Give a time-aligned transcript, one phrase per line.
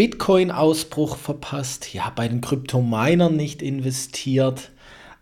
[0.00, 4.70] Bitcoin-Ausbruch verpasst, ja, bei den Kryptominern nicht investiert,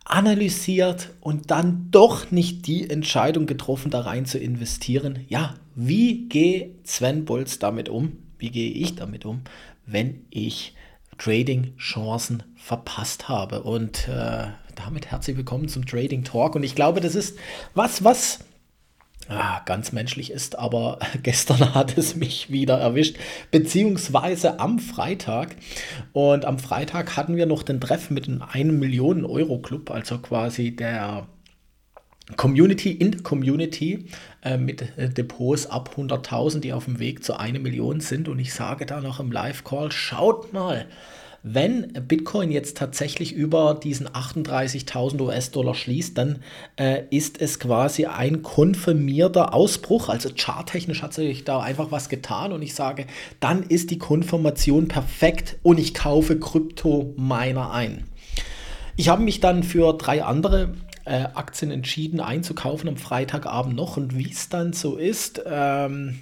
[0.04, 5.24] analysiert und dann doch nicht die Entscheidung getroffen, da rein zu investieren.
[5.28, 8.18] Ja, wie geht Sven Bolz damit um?
[8.38, 9.40] Wie gehe ich damit um,
[9.84, 10.76] wenn ich
[11.18, 13.64] Trading-Chancen verpasst habe?
[13.64, 16.54] Und äh, damit herzlich willkommen zum Trading Talk.
[16.54, 17.36] Und ich glaube, das ist
[17.74, 18.44] was, was
[19.28, 23.16] ah, ganz menschlich ist, aber gestern hat es mich wieder erwischt,
[23.50, 25.56] beziehungsweise am Freitag.
[26.12, 30.18] Und am Freitag hatten wir noch den Treff mit einem 1 Millionen Euro Club, also
[30.18, 31.26] quasi der
[32.36, 34.06] Community in der Community
[34.42, 38.28] äh, mit äh, Depots ab 100.000, die auf dem Weg zu 1 Million sind.
[38.28, 40.86] Und ich sage da noch im Live-Call, schaut mal,
[41.42, 46.40] wenn Bitcoin jetzt tatsächlich über diesen 38.000 US-Dollar schließt, dann
[46.76, 50.08] äh, ist es quasi ein konfirmierter Ausbruch.
[50.08, 53.06] Also charttechnisch hat sich da einfach was getan und ich sage,
[53.40, 58.04] dann ist die Konfirmation perfekt und ich kaufe Krypto-Miner ein.
[58.96, 64.18] Ich habe mich dann für drei andere äh, Aktien entschieden einzukaufen am Freitagabend noch und
[64.18, 66.18] wie es dann so ist, ähm,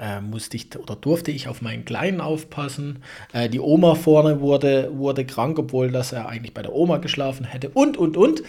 [0.00, 3.02] äh, musste ich oder durfte ich auf meinen Kleinen aufpassen.
[3.32, 7.44] Äh, die Oma vorne wurde, wurde krank, obwohl das er eigentlich bei der Oma geschlafen
[7.44, 7.70] hätte.
[7.70, 8.42] Und, und, und.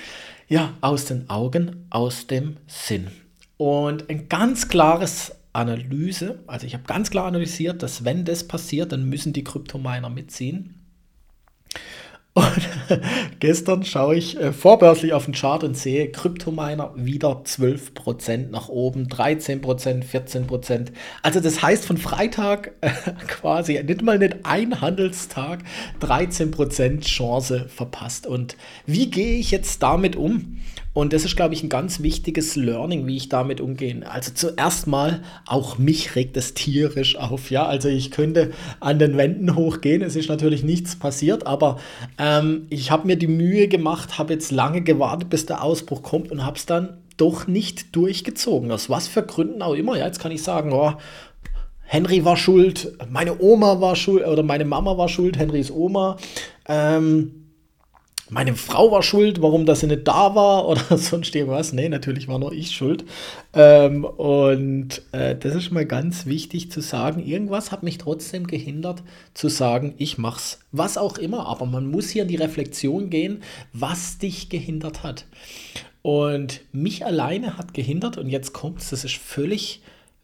[0.48, 3.08] Ja, aus den Augen, aus dem Sinn.
[3.58, 8.92] Und ein ganz klares Analyse, also ich habe ganz klar analysiert, dass wenn das passiert,
[8.92, 10.76] dann müssen die Kryptominer mitziehen.
[12.34, 12.70] Und
[13.40, 19.08] gestern schaue ich äh, vorbörslich auf den Chart und sehe Kryptominer wieder 12% nach oben,
[19.08, 19.62] 13%,
[20.04, 20.88] 14%.
[21.24, 22.72] Also das heißt von Freitag
[23.28, 25.60] quasi nicht mal nicht ein Handelstag
[26.02, 28.28] 13% Chance verpasst.
[28.28, 28.56] Und
[28.86, 30.60] wie gehe ich jetzt damit um?
[30.94, 34.02] Und das ist, glaube ich, ein ganz wichtiges Learning, wie ich damit umgehe.
[34.10, 37.52] Also zuerst mal, auch mich regt es tierisch auf.
[37.52, 40.02] Ja, also ich könnte an den Wänden hochgehen.
[40.02, 41.78] Es ist natürlich nichts passiert, aber
[42.18, 46.32] ähm, ich habe mir die Mühe gemacht, habe jetzt lange gewartet, bis der Ausbruch kommt
[46.32, 48.72] und habe es dann doch nicht durchgezogen.
[48.72, 49.98] Aus was für Gründen auch immer.
[49.98, 50.94] Ja, jetzt kann ich sagen, oh,
[51.84, 56.18] Henry war schuld, meine Oma war schuld oder meine Mama war schuld, Henrys Oma.
[56.68, 57.39] Ähm,
[58.30, 61.74] meine Frau war schuld, warum das sie nicht da war oder sonst irgendwas.
[61.74, 63.06] Nee, natürlich war nur ich schuld.
[63.54, 67.26] Ähm, und äh, das ist mal ganz wichtig zu sagen.
[67.26, 69.04] Irgendwas hat mich trotzdem gehindert
[69.34, 70.60] zu sagen, ich mach's.
[70.72, 71.48] Was auch immer.
[71.48, 73.42] Aber man muss hier in die Reflexion gehen,
[73.74, 75.26] was dich gehindert hat.
[76.02, 79.82] Und mich alleine hat gehindert, und jetzt kommt's, das ist völlig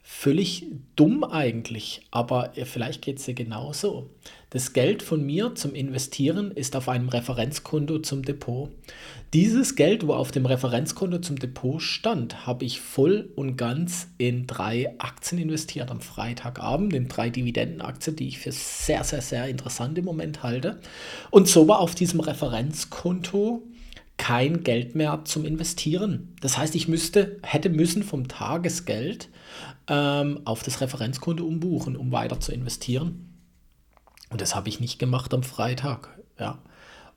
[0.08, 4.08] völlig dumm eigentlich, aber äh, vielleicht geht es dir genauso.
[4.50, 8.70] Das Geld von mir zum Investieren ist auf einem Referenzkonto zum Depot.
[9.34, 14.46] Dieses Geld, wo auf dem Referenzkonto zum Depot stand, habe ich voll und ganz in
[14.46, 19.98] drei Aktien investiert am Freitagabend, in drei Dividendenaktien, die ich für sehr, sehr, sehr interessant
[19.98, 20.80] im Moment halte.
[21.32, 23.64] Und so war auf diesem Referenzkonto
[24.16, 26.34] kein Geld mehr zum Investieren.
[26.40, 29.28] Das heißt, ich müsste, hätte müssen vom Tagesgeld
[29.88, 33.34] ähm, auf das Referenzkonto umbuchen, um weiter zu investieren.
[34.30, 36.18] Und das habe ich nicht gemacht am Freitag.
[36.38, 36.58] Ja.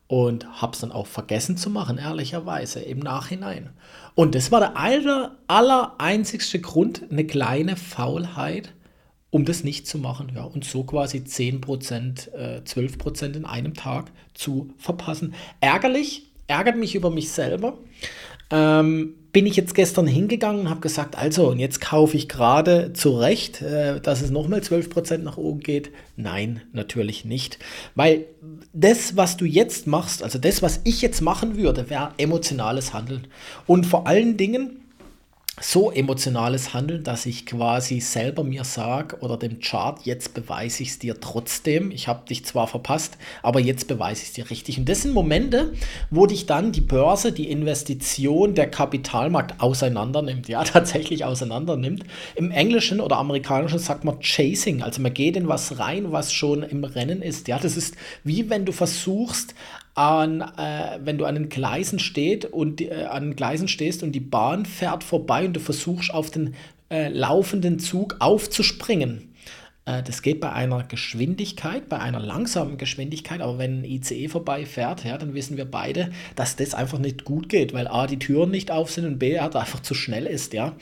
[0.06, 3.70] Und habe es dann auch vergessen zu machen, ehrlicherweise, im Nachhinein.
[4.14, 8.74] Und das war der aller, aller einzigste Grund, eine kleine Faulheit,
[9.30, 10.32] um das nicht zu machen.
[10.34, 15.34] Ja, und so quasi 10%, äh, 12% in einem Tag zu verpassen.
[15.60, 17.78] Ärgerlich, ärgert mich über mich selber.
[18.50, 22.92] Ähm, bin ich jetzt gestern hingegangen und habe gesagt, also, und jetzt kaufe ich gerade
[22.92, 25.92] zurecht, äh, dass es nochmal 12% nach oben geht?
[26.16, 27.60] Nein, natürlich nicht.
[27.94, 28.24] Weil
[28.72, 33.28] das, was du jetzt machst, also das, was ich jetzt machen würde, wäre emotionales Handeln.
[33.68, 34.79] Und vor allen Dingen
[35.58, 40.90] so emotionales Handeln, dass ich quasi selber mir sage oder dem Chart, jetzt beweise ich
[40.90, 41.90] es dir trotzdem.
[41.90, 44.78] Ich habe dich zwar verpasst, aber jetzt beweise ich es dir richtig.
[44.78, 45.72] Und das sind Momente,
[46.10, 50.48] wo dich dann die Börse, die Investition, der Kapitalmarkt auseinander nimmt.
[50.48, 52.04] Ja, tatsächlich auseinander nimmt.
[52.36, 54.82] Im Englischen oder Amerikanischen sagt man Chasing.
[54.82, 57.48] Also man geht in was rein, was schon im Rennen ist.
[57.48, 59.54] Ja, das ist wie wenn du versuchst,
[59.94, 64.20] an, äh, wenn du an den Gleisen steht und äh, an Gleisen stehst und die
[64.20, 66.54] Bahn fährt vorbei und du versuchst auf den
[66.90, 69.34] äh, laufenden Zug aufzuspringen.
[69.90, 75.04] Äh, das geht bei einer Geschwindigkeit, bei einer langsamen Geschwindigkeit, aber wenn ein ICE vorbeifährt,
[75.04, 78.50] ja, dann wissen wir beide, dass das einfach nicht gut geht, weil A, die Türen
[78.50, 80.74] nicht auf sind und B, er einfach zu schnell ist, ja.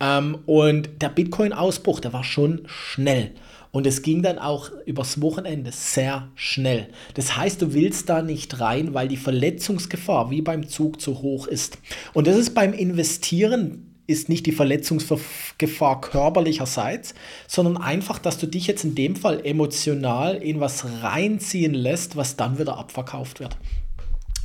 [0.00, 3.32] Ähm, und der Bitcoin-Ausbruch, der war schon schnell.
[3.76, 6.88] Und es ging dann auch übers Wochenende sehr schnell.
[7.12, 11.46] Das heißt, du willst da nicht rein, weil die Verletzungsgefahr wie beim Zug zu hoch
[11.46, 11.76] ist.
[12.14, 17.14] Und das ist beim Investieren ist nicht die Verletzungsgefahr körperlicherseits,
[17.46, 22.36] sondern einfach, dass du dich jetzt in dem Fall emotional in was reinziehen lässt, was
[22.36, 23.58] dann wieder abverkauft wird.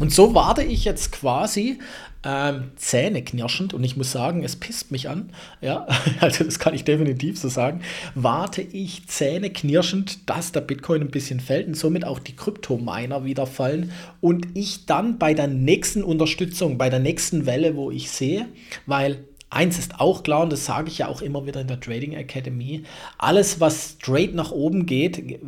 [0.01, 1.77] Und so warte ich jetzt quasi
[2.23, 5.29] ähm, zähneknirschend und ich muss sagen, es pisst mich an,
[5.61, 5.85] ja,
[6.19, 7.81] also das kann ich definitiv so sagen,
[8.15, 13.45] warte ich zähneknirschend, dass der Bitcoin ein bisschen fällt und somit auch die Kryptominer wieder
[13.45, 13.91] fallen.
[14.21, 18.47] Und ich dann bei der nächsten Unterstützung, bei der nächsten Welle, wo ich sehe,
[18.87, 21.79] weil Eins ist auch klar, und das sage ich ja auch immer wieder in der
[21.79, 22.83] Trading Academy,
[23.17, 25.41] alles, was straight nach oben geht,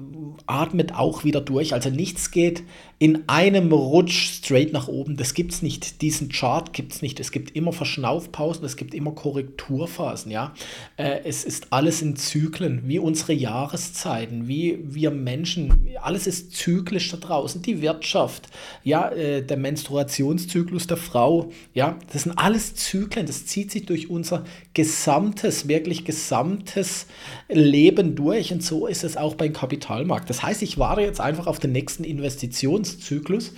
[0.46, 1.74] atmet auch wieder durch.
[1.74, 2.64] Also nichts geht
[3.00, 5.18] in einem Rutsch straight nach oben.
[5.18, 6.02] Das gibt es nicht.
[6.02, 7.20] Diesen Chart gibt es nicht.
[7.20, 10.32] Es gibt immer Verschnaufpausen, es gibt immer Korrekturphasen.
[10.32, 10.54] Ja?
[10.98, 15.90] Äh, es ist alles in Zyklen, wie unsere Jahreszeiten, wie wir Menschen.
[16.02, 17.62] Alles ist zyklisch da draußen.
[17.62, 18.48] Die Wirtschaft,
[18.84, 21.52] ja, äh, der Menstruationszyklus der Frau.
[21.74, 23.26] Ja, das sind alles Zyklen.
[23.26, 24.44] Das zieht sich durch unser
[24.74, 27.08] gesamtes, wirklich gesamtes
[27.50, 28.52] Leben durch.
[28.52, 30.30] Und so ist es auch beim Kapitalmarkt.
[30.30, 33.54] Das heißt, ich warte jetzt einfach auf den nächsten Investitions Lebenszyklus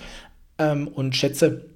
[0.58, 1.66] ähm, und schätze,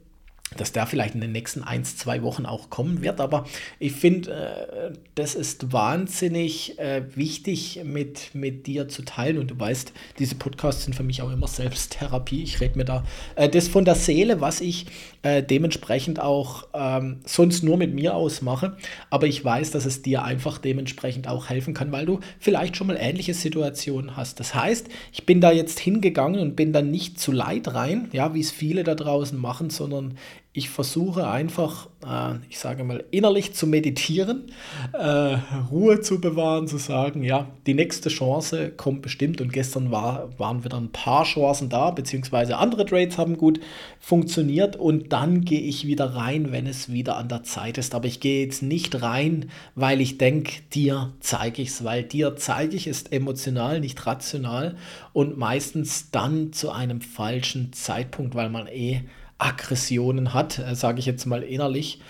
[0.56, 3.20] dass der vielleicht in den nächsten ein, zwei Wochen auch kommen wird.
[3.20, 3.44] Aber
[3.78, 9.38] ich finde, äh, das ist wahnsinnig äh, wichtig mit, mit dir zu teilen.
[9.38, 12.42] Und du weißt, diese Podcasts sind für mich auch immer Selbsttherapie.
[12.42, 13.04] Ich rede mir da
[13.36, 14.86] äh, das von der Seele, was ich
[15.22, 18.76] äh, dementsprechend auch ähm, sonst nur mit mir ausmache.
[19.08, 22.88] Aber ich weiß, dass es dir einfach dementsprechend auch helfen kann, weil du vielleicht schon
[22.88, 24.40] mal ähnliche Situationen hast.
[24.40, 28.34] Das heißt, ich bin da jetzt hingegangen und bin dann nicht zu leid rein, ja,
[28.34, 30.16] wie es viele da draußen machen, sondern
[30.52, 34.50] ich versuche einfach, äh, ich sage mal, innerlich zu meditieren,
[34.92, 35.36] äh,
[35.70, 39.40] Ruhe zu bewahren, zu sagen, ja, die nächste Chance kommt bestimmt.
[39.40, 43.60] Und gestern war, waren wieder ein paar Chancen da, beziehungsweise andere Trades haben gut
[44.00, 44.74] funktioniert.
[44.74, 47.94] Und dann gehe ich wieder rein, wenn es wieder an der Zeit ist.
[47.94, 52.34] Aber ich gehe jetzt nicht rein, weil ich denke, dir zeige ich es, weil dir
[52.34, 54.74] zeige ich es emotional, nicht rational.
[55.12, 59.02] Und meistens dann zu einem falschen Zeitpunkt, weil man eh
[59.40, 62.00] Aggressionen hat, äh, sage ich jetzt mal innerlich,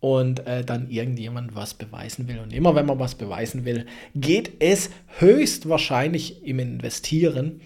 [0.00, 2.38] und äh, dann irgendjemand was beweisen will.
[2.38, 7.60] Und immer wenn man was beweisen will, geht es höchstwahrscheinlich im Investieren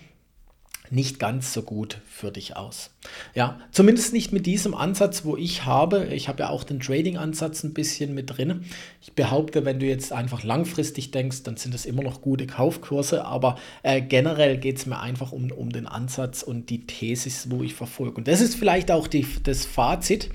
[0.90, 2.90] nicht ganz so gut für dich aus.
[3.34, 6.06] Ja, zumindest nicht mit diesem Ansatz, wo ich habe.
[6.12, 8.64] Ich habe ja auch den Trading-Ansatz ein bisschen mit drin.
[9.00, 13.24] Ich behaupte, wenn du jetzt einfach langfristig denkst, dann sind das immer noch gute Kaufkurse,
[13.24, 17.62] aber äh, generell geht es mir einfach um, um den Ansatz und die Thesis, wo
[17.62, 18.16] ich verfolge.
[18.18, 20.30] Und das ist vielleicht auch die, das Fazit.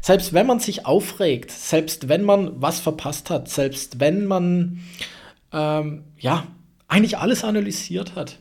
[0.00, 4.80] Selbst wenn man sich aufregt, selbst wenn man was verpasst hat, selbst wenn man
[5.52, 6.48] ähm, ja
[6.88, 8.38] eigentlich alles analysiert hat,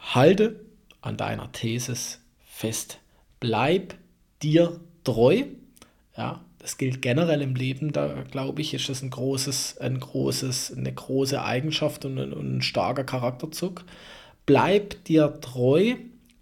[0.00, 0.60] halte
[1.00, 3.00] an deiner Thesis fest.
[3.38, 3.94] Bleib
[4.42, 5.44] dir treu.
[6.16, 10.76] Ja, das gilt generell im Leben, da glaube ich, ist das ein großes, ein großes,
[10.76, 13.84] eine große Eigenschaft und ein, und ein starker Charakterzug.
[14.44, 15.94] Bleib dir treu,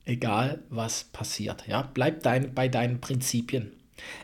[0.04, 1.66] egal was passiert.
[1.69, 3.72] Ja, bleib dein, bei deinen Prinzipien.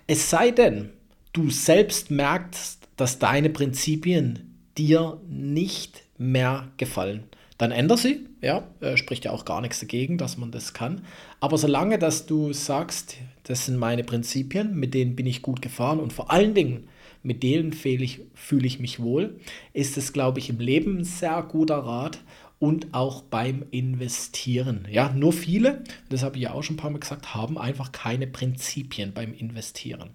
[0.06, 0.90] Es sei denn,
[1.32, 7.24] du selbst merkst, dass deine Prinzipien dir nicht mehr gefallen
[7.58, 8.26] dann änder sie.
[8.40, 11.02] Ja, äh, spricht ja auch gar nichts dagegen, dass man das kann.
[11.40, 16.00] Aber solange, dass du sagst, das sind meine Prinzipien, mit denen bin ich gut gefahren
[16.00, 16.88] und vor allen Dingen
[17.24, 19.40] mit denen fühle ich, fühle ich mich wohl,
[19.72, 22.20] ist es, glaube ich, im Leben ein sehr guter Rat
[22.58, 24.86] und auch beim Investieren.
[24.90, 27.92] Ja, nur viele, das habe ich ja auch schon ein paar Mal gesagt, haben einfach
[27.92, 30.10] keine Prinzipien beim Investieren.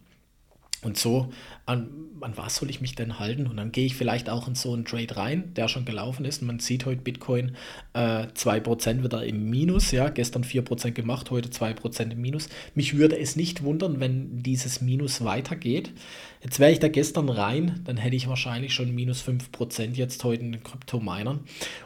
[0.82, 1.30] Und so,
[1.66, 1.90] an,
[2.22, 3.48] an was soll ich mich denn halten?
[3.48, 6.42] Und dann gehe ich vielleicht auch in so einen Trade rein, der schon gelaufen ist.
[6.42, 7.56] Und man sieht heute Bitcoin
[7.94, 9.92] äh, 2% wieder im Minus.
[9.92, 12.48] Ja, gestern 4% gemacht, heute 2% im Minus.
[12.76, 15.92] Mich würde es nicht wundern, wenn dieses Minus weitergeht.
[16.42, 20.44] Jetzt wäre ich da gestern rein, dann hätte ich wahrscheinlich schon minus 5% jetzt heute
[20.44, 21.42] in den Kryptominern.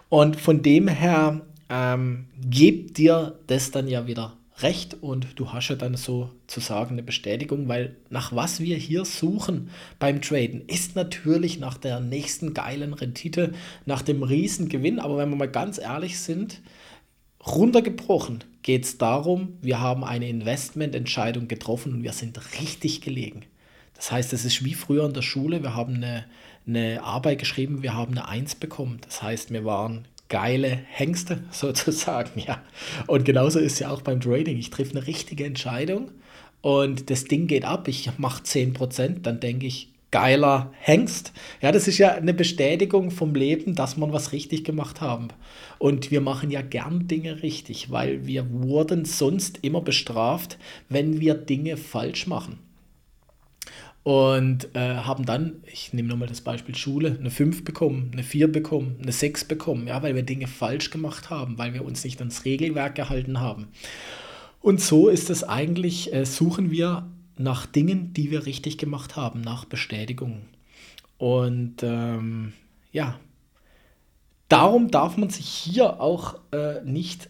[0.10, 5.70] Und von dem her ähm, gebt dir das dann ja wieder recht und du hast
[5.70, 11.60] ja dann sozusagen eine Bestätigung, weil nach was wir hier suchen beim Traden ist natürlich
[11.60, 13.54] nach der nächsten geilen Rendite,
[13.86, 16.62] nach dem Riesengewinn, aber wenn wir mal ganz ehrlich sind,
[17.46, 23.44] runtergebrochen geht es darum, wir haben eine Investmententscheidung getroffen und wir sind richtig gelegen.
[23.96, 26.26] Das heißt, es ist wie früher in der Schule, wir haben eine,
[26.66, 29.00] eine Arbeit geschrieben, wir haben eine Eins bekommen.
[29.02, 32.62] Das heißt, wir waren geile Hengste sozusagen, ja.
[33.08, 34.58] Und genauso ist ja auch beim Trading.
[34.58, 36.12] Ich treffe eine richtige Entscheidung
[36.62, 41.34] und das Ding geht ab, ich mache 10%, dann denke ich, geiler Hengst.
[41.60, 45.30] Ja, das ist ja eine Bestätigung vom Leben, dass man was richtig gemacht haben.
[45.80, 51.34] Und wir machen ja gern Dinge richtig, weil wir wurden sonst immer bestraft, wenn wir
[51.34, 52.60] Dinge falsch machen.
[54.04, 58.52] Und äh, haben dann, ich nehme nochmal das Beispiel Schule, eine 5 bekommen, eine 4
[58.52, 62.20] bekommen, eine 6 bekommen, ja, weil wir Dinge falsch gemacht haben, weil wir uns nicht
[62.20, 63.70] ans Regelwerk gehalten haben.
[64.62, 69.42] Und so ist es eigentlich, äh, suchen wir nach Dingen, die wir richtig gemacht haben,
[69.42, 70.44] nach Bestätigungen.
[71.18, 72.52] Und ähm,
[72.92, 73.20] ja,
[74.50, 77.30] darum darf man sich hier auch äh, nicht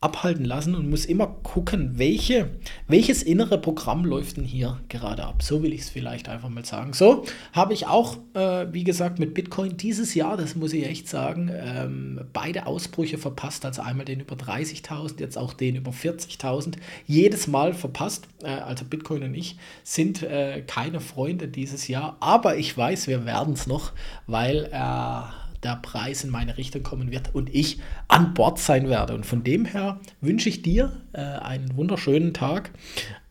[0.00, 2.50] abhalten lassen und muss immer gucken, welche,
[2.86, 5.42] welches innere Programm läuft denn hier gerade ab.
[5.42, 6.92] So will ich es vielleicht einfach mal sagen.
[6.92, 11.08] So habe ich auch, äh, wie gesagt, mit Bitcoin dieses Jahr, das muss ich echt
[11.08, 13.64] sagen, ähm, beide Ausbrüche verpasst.
[13.64, 16.76] Also einmal den über 30.000, jetzt auch den über 40.000.
[17.06, 18.28] Jedes Mal verpasst.
[18.44, 22.16] Äh, also Bitcoin und ich sind äh, keine Freunde dieses Jahr.
[22.20, 23.90] Aber ich weiß, wir werden es noch,
[24.28, 25.22] weil äh,
[25.62, 29.14] der Preis in meine Richtung kommen wird und ich an Bord sein werde.
[29.14, 32.70] Und von dem her wünsche ich dir äh, einen wunderschönen Tag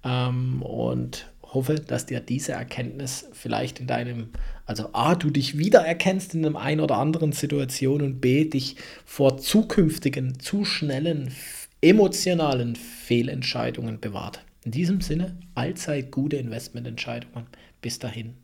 [0.04, 4.30] ähm, und hoffe, dass dir diese Erkenntnis vielleicht in deinem,
[4.66, 9.38] also A, du dich wiedererkennst in einem ein oder anderen Situation und B, dich vor
[9.38, 11.34] zukünftigen, zu schnellen,
[11.82, 14.42] emotionalen Fehlentscheidungen bewahrt.
[14.66, 17.48] In diesem Sinne, allzeit gute Investmententscheidungen.
[17.82, 18.36] Bis dahin,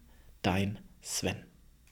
[0.42, 1.53] dein Sven.